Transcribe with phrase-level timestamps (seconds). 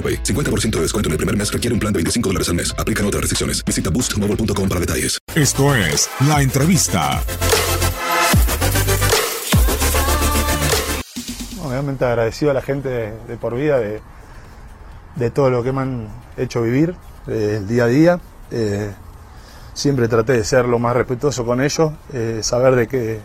[0.00, 0.22] AroPay.
[0.22, 2.74] 50% de descuento en el primer mes requiere un plan de 25 dólares al mes.
[2.78, 3.62] Aplican otras restricciones.
[3.64, 5.18] Visita boostmobile.com para detalles.
[5.34, 7.22] Esto es La Entrevista.
[11.62, 14.00] Obviamente agradecido a la gente de, de por vida de,
[15.16, 16.94] de todo lo que me han hecho vivir
[17.28, 18.20] eh, el día a día.
[18.50, 18.90] Eh,
[19.74, 23.20] siempre traté de ser lo más respetuoso con ellos, eh, saber de que,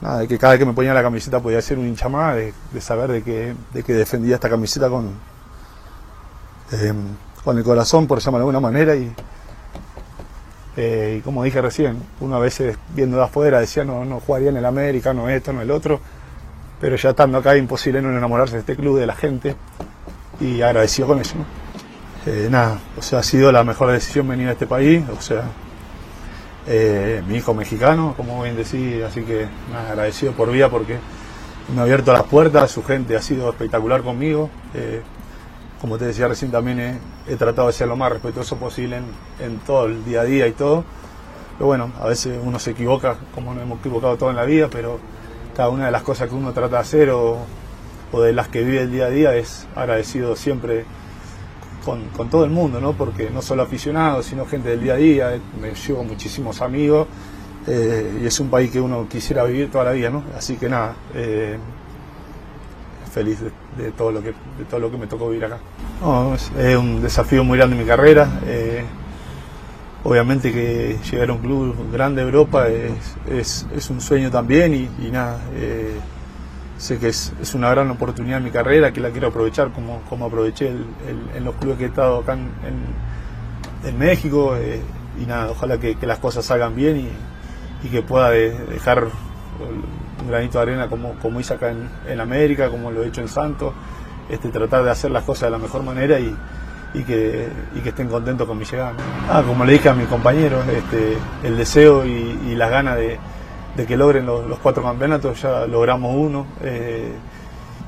[0.00, 2.36] nada, de que cada vez que me ponía la camiseta podía ser un hincha más,
[2.36, 5.14] de, de saber de que, de que defendía esta camiseta con,
[6.72, 6.92] eh,
[7.44, 8.96] con el corazón, por llamarlo de alguna manera.
[8.96, 9.12] Y,
[10.76, 14.56] eh, como dije recién, uno a veces viendo de afuera decía no, no jugaría en
[14.56, 16.00] el América, no esto, no el otro,
[16.80, 19.56] pero ya estando acá imposible no enamorarse de este club, de la gente,
[20.40, 21.34] y agradecido con eso.
[22.26, 25.44] Eh, nada, o sea, ha sido la mejor decisión venir a este país, o sea,
[26.66, 30.98] eh, mi hijo mexicano, como bien decir, así que nada, agradecido por vida porque
[31.74, 34.50] me ha abierto las puertas, su gente ha sido espectacular conmigo.
[35.80, 36.98] Como te decía recién, también he,
[37.28, 39.04] he tratado de ser lo más respetuoso posible en,
[39.44, 40.84] en todo el día a día y todo.
[41.56, 44.68] Pero bueno, a veces uno se equivoca, como nos hemos equivocado todo en la vida,
[44.70, 44.98] pero
[45.56, 47.38] cada una de las cosas que uno trata de hacer o,
[48.12, 50.84] o de las que vive el día a día es agradecido siempre
[51.84, 52.92] con, con todo el mundo, ¿no?
[52.92, 55.34] Porque no solo aficionados, sino gente del día a día.
[55.34, 57.08] eh, Me llevo muchísimos amigos
[57.66, 60.24] eh, y es un país que uno quisiera vivir toda la vida, ¿no?
[60.36, 61.58] Así que nada, eh,
[63.10, 63.38] feliz
[63.76, 65.58] de, todo lo que de todo lo que me tocó vivir acá.
[66.34, 68.40] Es, un desafío muy grande en mi carrera.
[68.46, 68.84] eh,
[70.02, 74.88] obviamente que llegar a un club grande de Europa es, es, un sueño también y,
[75.10, 75.38] nada.
[75.54, 75.98] eh,
[76.78, 80.00] sé que es, es una gran oportunidad en mi carrera que la quiero aprovechar como,
[80.08, 80.68] como aproveché
[81.36, 84.80] en los clubes que he estado acá en, en- México eh,
[85.22, 86.96] y nada, ojalá que, las cosas salgan bien
[87.84, 89.08] y, que pueda de- dejar
[90.22, 93.20] un granito de arena como, como hice acá en, en América, como lo he hecho
[93.20, 93.72] en Santos,
[94.28, 96.34] este, tratar de hacer las cosas de la mejor manera y,
[96.94, 98.92] y que, y que estén contentos con mi llegada.
[99.28, 103.18] Ah, como le dije a mis compañeros, este, el deseo y, las ganas de,
[103.76, 106.46] de que logren los, cuatro campeonatos, ya logramos uno.
[106.62, 107.12] eh,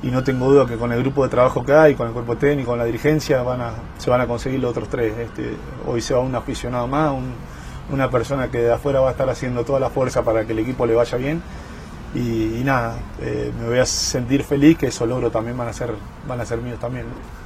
[0.01, 2.35] y no tengo duda que con el grupo de trabajo que hay, con el cuerpo
[2.35, 5.17] técnico, con la dirigencia, van a, se van a conseguir los otros tres.
[5.17, 5.53] Este,
[5.87, 7.33] hoy se va un aficionado más, un-
[7.89, 10.59] una persona que de afuera va a estar haciendo toda la fuerza para que el
[10.59, 11.41] equipo le vaya bien.
[12.15, 15.95] Y, nada, eh, me voy a sentir feliz que esos logros también van a ser,
[16.27, 17.07] van a ser míos también.
[17.07, 17.43] ¿no?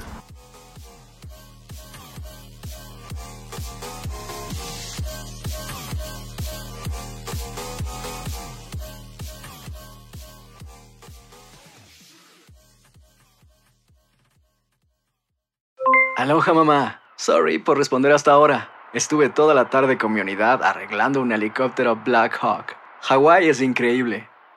[16.18, 17.02] Aloha mamá.
[17.16, 18.70] Sorry por responder hasta ahora.
[18.92, 22.76] Estuve toda la tarde con mi unidad arreglando un helicóptero Black Hawk.
[23.02, 24.28] Hawái es increíble.